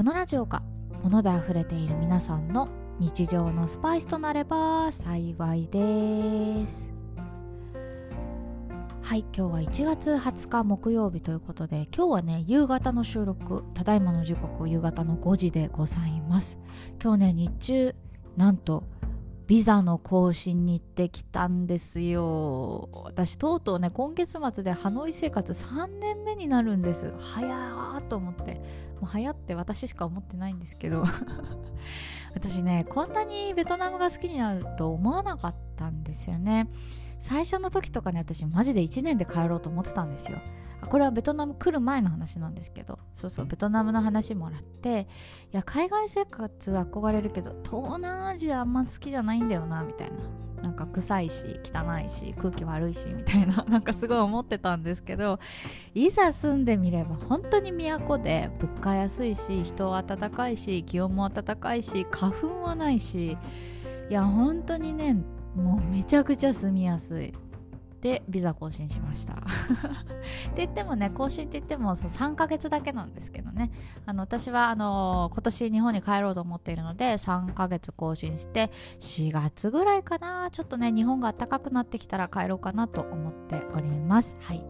[0.00, 0.62] このラジオが
[1.02, 6.90] 物で溢れている皆さんの日常のスパイスとなれば幸いです。
[9.02, 16.58] はい今日は1月20日木曜日ということで今日はね夕方の収録ただいまの時刻夕方の5時でございます。
[16.98, 17.94] 今日ね日中
[18.38, 18.84] なんと
[19.50, 22.88] ビザの更新に行ってきたんですよ。
[23.04, 27.12] 私とうとうね今月末でハノイ生活3年目になるんです。
[27.18, 28.54] 早ーと思って。
[28.54, 28.60] も
[29.02, 31.04] う早って私しか思ってないんですけど。
[32.32, 36.68] 私ねこんなにベトナムが好きになると思わなかったんですよね。
[37.18, 40.38] 最初の時とかね私マジで1年で帰ろうと思ってたんですよ。
[40.90, 45.06] これはベトナム来る前の話なんですけどそうそうベトナムの話もらって
[45.52, 50.16] いや海外生活憧れるけど東南アジアあんま好きじゃないんだよなみたいな。
[50.62, 55.38] なんか臭いし汚いし空気悪いしみたいな なんかすごい思ってたんですけど
[55.94, 63.38] いざ住んでみれば本当に都で物価安いし人は暖かいし気温も暖かいし花粉はないし
[64.10, 65.14] いや本当にね
[65.56, 67.32] もうめちゃくちゃ住みやすい
[68.00, 69.34] でビザ更新しました。
[69.34, 69.46] って
[70.56, 73.70] 言ってもね更新って言ってもそ3ヶ月だけなんですけどね。
[74.06, 80.50] あの私はあの今年日本に帰ろうと思っているので3ヶ月更新して4月ぐらいかな。
[80.50, 84.36] ちょっとね日本が暖かくなってきたら帰ろうかなと思っております。
[84.40, 84.64] はい。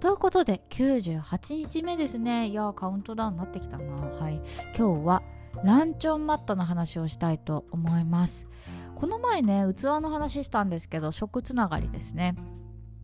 [0.00, 2.48] ということで98日目ですね。
[2.48, 3.84] いやカウントダウンになってきたな。
[3.94, 4.40] はい。
[4.76, 5.22] 今日は
[5.64, 8.48] ランチョンマットの話をしたいと思います。
[8.96, 12.34] この前ね器の話したんですけど食つながりですね。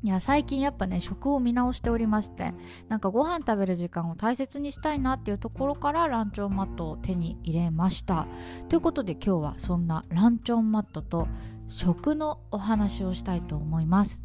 [0.03, 2.54] いや最近やっぱね食を見直しておりまして
[2.88, 8.26] なんかご飯食べる時間を大切にしたいなっていうところからランチョンマットを手に入れました。
[8.69, 11.26] ということで今日はそんなランチョンマットと
[11.69, 14.25] 食のお話をしたいと思います。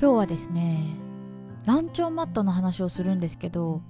[0.00, 1.09] 今日はですね
[1.64, 3.82] ランチョンマットの話をするんですけど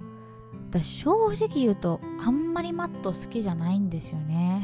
[0.69, 4.63] 私正直言うとあんまりマット好きじゃないんですよね。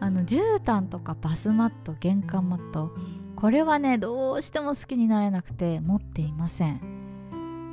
[0.00, 2.92] あの絨毯とかバスマット玄関マット
[3.36, 6.80] これはねどうしても好きになれなくて持っていません、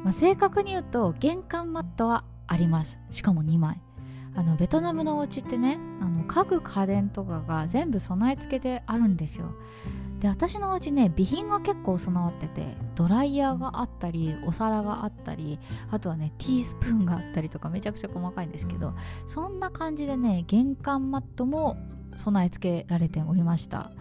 [0.03, 2.99] まあ、正確に言うと玄関マットはあります。
[3.09, 3.81] しかも2枚。
[4.33, 9.53] あのベトナムのお家ってねあの家具家電とかが全部備え付けであるんですよ。
[10.21, 15.59] で私のうちね備品が結構備わっててドライヤーがあったりお皿があったり
[15.89, 18.93] あとはねティースプーンがあったりとかめちゃくちゃ細かいんですけど
[19.25, 21.75] そんな感じでね玄関マットも
[22.17, 23.91] 備え付けられておりました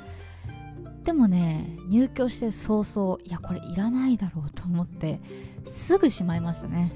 [1.05, 5.21] でもね入居して早々いやこれいらないだろうと思って
[5.65, 6.93] すぐしまいましたね。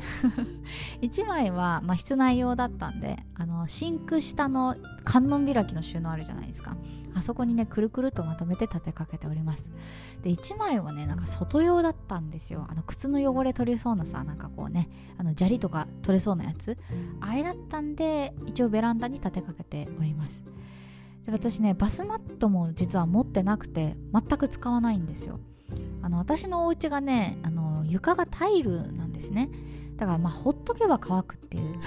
[1.02, 6.76] 1枚は、まあ、室内用だったんであのシンク下の観音開きの収納あるじゃないですか。
[7.16, 9.70] あそこにねくるくるとまとめて立てかけております。
[10.22, 12.66] で1枚はねなんか外用だったんですよ。
[12.68, 16.76] あの靴の汚れ取れそうなさなんかこうねあの砂利とか取れそうなやつ。
[17.20, 20.42] あれだったんで一応ベランダに立てかけております。
[21.26, 25.40] で私ねバスマットも実は持ってなくて全く使わないんですよ。
[26.02, 29.50] あの私のお家がねあの床がタイルなんですね。
[29.96, 31.80] だからまあほっとけば乾くっていう。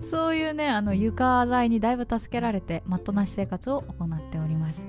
[0.04, 4.86] そういうねあの床材にだいぶ助けられてマットなし生活を行っております。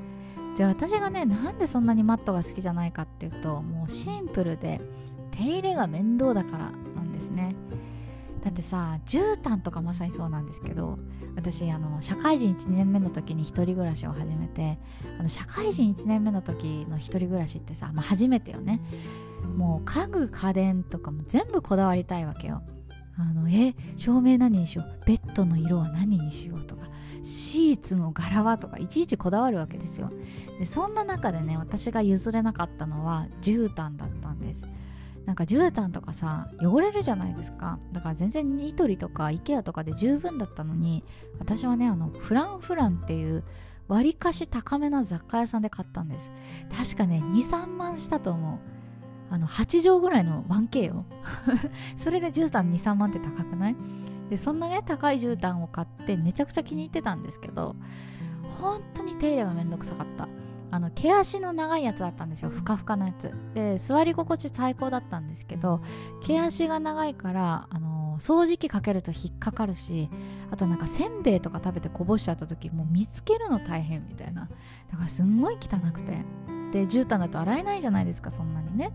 [0.57, 4.81] で私がねなんでそんなにマットが好きじゃないかっていうともうシンプルで
[5.31, 7.55] 手入れが面倒だからなんですね。
[8.45, 10.99] だってさ絨毯とかまさにそうなんですけど
[11.35, 14.77] 私あの社会人1年目の時に一人暮らしを始めて
[15.19, 18.81] あの社会人1年目の時の一人暮らしってさ、まあ、初めてよね。
[19.57, 22.61] もう家具家電とかも全部こだわりたいわけよ。
[23.17, 25.05] あのえ照明何にしよう？
[25.07, 26.85] ベッドの色は何にしようとか。
[27.23, 30.11] シーツの柄はとかいちいちこだわるわけですよ。
[30.59, 34.67] でそんな中でね私が譲れなかったのは絨毯だったんです。
[35.25, 37.79] なんか絨毯とかさ汚れるじゃないですか。
[37.91, 41.03] だから全然ニトリとか IKEA とかで十分だったのに
[41.39, 43.43] 私はねあのフランフランっていう
[43.87, 46.29] わりかし高めな雑貨屋さんで買ったんです。
[46.75, 48.59] 確かね23万したと思う。
[49.31, 51.05] あの8畳ぐらいの 1K よ。
[51.97, 53.75] それで絨毯23万って高くない？
[54.29, 57.75] でそんなね高い絨毯を買ってめちゃくちゃ気に入ってたんですけど
[58.59, 60.27] 本当に手入れがめんどくさかった。
[60.75, 62.49] あの毛足の長いやつだったんですよ。
[62.49, 63.33] ふかふかなやつ。
[63.53, 65.81] で座り心地最高だったんですけど
[66.21, 70.09] 毛足が長いからあの掃除機かけると引っかかるし
[70.51, 74.49] あとなんかせんべいとか食べてこぼしちゃった時もう見つけるの大変みたいな。
[74.91, 76.25] だからすんごい汚くて。
[76.71, 78.91] で絨毯だと洗えないじゃないですかそんなにね。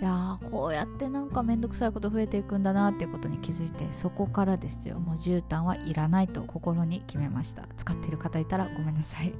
[0.00, 5.00] でああこうやってなんかめんどくさいこと増えていくんだなっていうことに気づいてそこからですよ。
[5.00, 7.66] もう絨毯はいらないと心に決めました。
[7.76, 9.34] 使っている方いたらごめんなさい。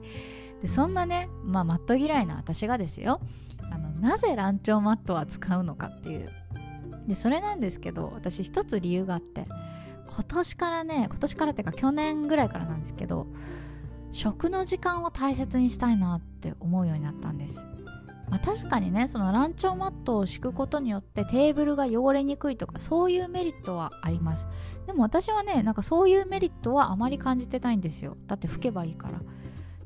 [0.63, 3.21] でそんなねまあマット嫌いな私がですよ。
[3.71, 6.29] あのなぜランチョンマットは使うのかっていう。
[7.07, 9.47] でそれなんですけど私一つ理由があって
[10.11, 13.27] 今年からね今年からっていうか去年ぐらいからなんですけど
[14.11, 17.63] 食の時間を大切にしたいなって思うようになったんです。
[18.31, 24.47] まあ、確かにねそのランチョンマットを敷くことによってテーブルが汚れにくいとかそういうメリットはあります。
[24.87, 28.19] でも私はねなんかそういうメリットはあまり感じてないんですよ。
[28.27, 29.21] だって拭けばいいから。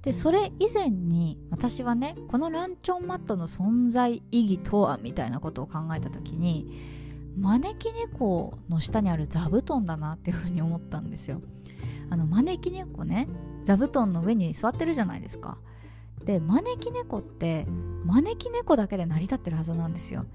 [0.03, 6.67] でそれ以前に私はねこのランチョンマットの存在意義とはみたいなことを考えた時に
[7.39, 11.41] 招き猫の下にある座布団だなっていうふうに思ったんですよ。
[12.11, 13.29] あの招き猫ね
[13.65, 15.57] 座布団の上に座ってるじゃないですか。
[16.25, 17.67] で招き猫って
[18.05, 20.27] 招き猫だけで成り立ってるはずなんですよ。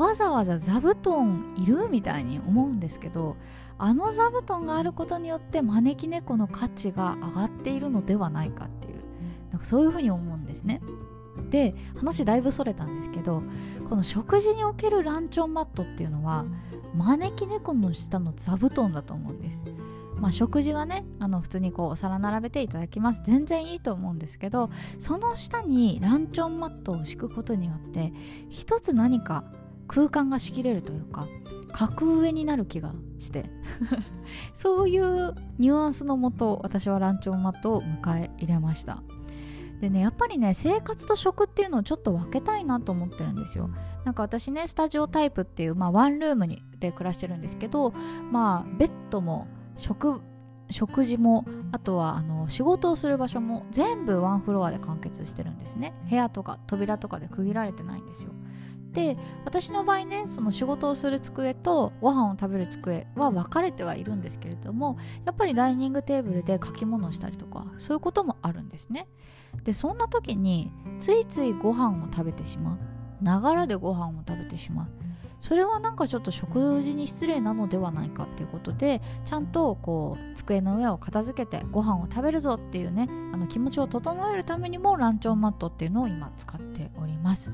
[0.00, 3.36] わざわざ座布団いるみたいに思うんですけど
[3.76, 8.94] あの座布団があることによって招き猫の価値が上がっているのではないかっていう
[9.50, 10.80] なんかそういうふうに思うんですね。
[11.50, 13.42] で話だいぶそれたんですけど
[13.88, 16.44] この食事におけるランチョンマットっていうのは
[16.94, 19.60] 招き猫の下の座布団だと思うんです。
[20.16, 23.22] まあ、食事がねあの普通にこうお皿並べていただきます。
[23.24, 28.14] 全然いいと思うんですけどその下にランチョンマットを敷くことによって
[28.48, 29.44] 一つ何か
[29.90, 31.26] 空間が仕切れるというか
[31.72, 33.50] 格上になる気がして。
[34.54, 39.02] そういうニュアンスのもと私はランチョンマットを迎え入れました。
[39.80, 43.70] でねやっぱりね生活と食っていうのをちょっと分けたいなと思ってるんですよ。
[44.04, 47.92] なんか私ねスタジオタイプっていう、まあ、ワンルームにで暮らしてるんですけど
[48.30, 50.20] まあベッドも食
[50.70, 55.94] 食事もあとはあの仕事をする場所も全部ワンフロアで完結してるんですね。
[56.08, 58.30] 部屋とか扉とかで区切られてないんですよ。
[58.92, 69.08] で私の場合ねその仕事をする机とご飯を食べる机は分かれてはいるんですけれどもやっぱりダイニングテーブルで書き物をしたりとかそういうこともあるんですね。
[69.64, 72.78] でそんな時についついご飯を食べてしまう。
[73.24, 74.86] ながらでご飯を食べてしまう。
[75.40, 87.52] それはなんかちょっと食事に失礼なのではないかっていうことでちゃんとこう机の上を片付けてご飯を食べるぞっていうねあの気持ちを整えるためにもランチョンマットっていうのを今使っております。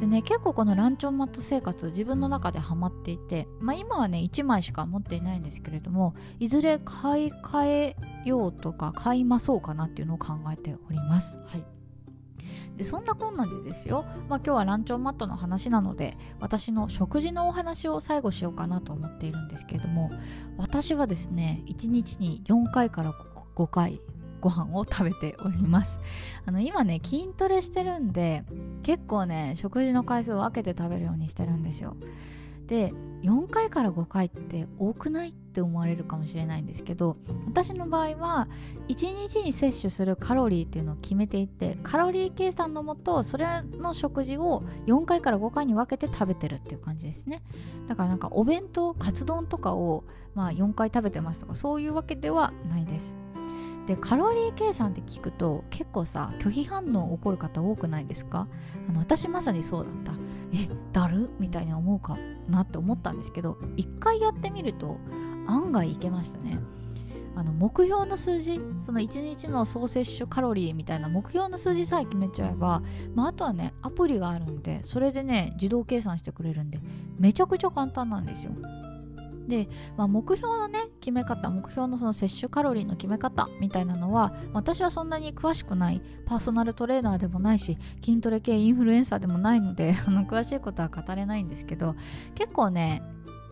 [0.00, 11.38] でね結構このランチョンマット生活自分の中でハマっていて、まあ、今はね1枚しか持っていないんですけれどもいずれ買い替えようとか買いまそうかなっていうのを考えております。
[11.46, 11.64] はい。
[12.76, 20.10] でそんなこんなでですよ、まあ、今日はランチョンマットの話なので私の食事のお話を最後しようかなと思っているんですけれども
[20.58, 23.14] 私はですね1日に4回から
[23.54, 24.00] 5回
[24.40, 26.00] ご飯を食べております。
[26.44, 28.44] あの今ね筋トレしてるんで
[28.82, 31.96] 結構ね食事の回数を分けて食べるようにしてるんですよ。
[32.66, 32.92] で
[33.22, 37.16] 4回から5回って多くないって思われるかもしれないんですけど
[37.46, 38.48] 私の場合は
[38.88, 47.42] 1日に摂取するカロリーっていうのを決めていてカロリー計算のもとそれの食事を4回から5回に分けて食べてるっていう感じですね。
[47.86, 53.16] だからなんかお弁当カツ丼とかをまあ4回食べてますとかそういうわけではないです。
[53.86, 58.48] でカロリー計算って聞くと結構さ拒否反応起こる方多くないですか？
[58.88, 60.20] あの私まさにそうだった。
[60.52, 61.30] えだる？
[61.38, 64.98] みたいに思うかなって思ったんですけど一回やってみると
[65.46, 66.58] 案外いけましたね。
[67.38, 72.82] あの目標の数字その1日の総摂取カロリーみたいな目標の数字さえ決めちゃえば、
[73.14, 76.80] まあ、あとはねアプリがあるんでそれでね自動計算してくれるんで
[77.18, 78.52] めちゃくちゃ簡単なんですよ。
[79.46, 91.94] で、まあ、目標のね決め方目標のその摂取カロリーの決め方みたいなのは私はそんなに詳しくないパーソナルトレーナーでもないし筋トレ系インフルエンサーでもないので あの詳しいことは語れないんですけど
[92.34, 93.02] 結構ね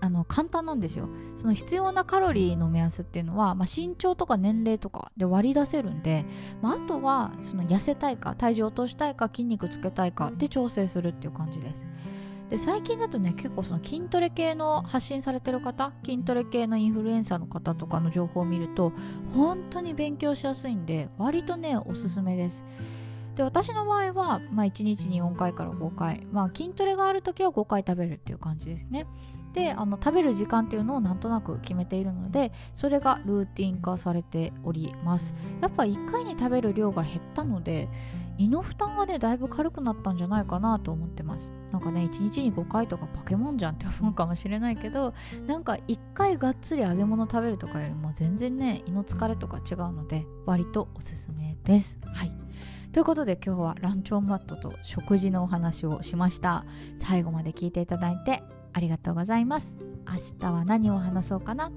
[0.01, 1.09] あの簡単なんですよ。
[1.35, 6.27] その必要なカロリーの目安っていうのは、まあ、身長とか年齢とかで割り出せるんで、
[6.61, 11.83] まあ、あとはその痩せたいか体重落としたいか筋肉つけたいかで調整するっていう感じです。
[12.51, 18.93] で最近だとね結構その筋トレ系の発信されてる方筋トレ系のインフルエンサーの方とかの情報を見ると
[19.33, 22.65] 本当に勉強しやすいんで割とねおすすめです。
[23.35, 29.07] で私の場合は、まあ、1日に4回から5回、まあ、筋トレがある時は5回食べるっていう感じですね。
[29.55, 35.35] であの食べる時間っていうのをなんとなく決めているのでそれがルーティン化されております。
[35.61, 37.89] やっぱ1回に食べる量が減ったので
[38.39, 41.53] 胃の負担がねだいぶ軽くなったんじゃないかなと思ってます。
[41.73, 45.15] なんかね1日に5回とかポケモンじゃんって思うかもしれないけど
[45.47, 51.99] なんか1回がっつり揚げ物食べるとかよりも全然ね胃の疲れとか違うので割とおすすめです。
[52.05, 52.33] はい。
[52.93, 56.65] ということで今日はランチョンマットと食事のお話をしました。
[56.99, 59.75] 最後まで聞いていただいてありがとうございます。
[60.07, 61.73] 明日は何を話そうかな？